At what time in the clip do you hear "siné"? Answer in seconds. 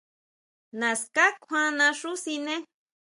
2.23-2.55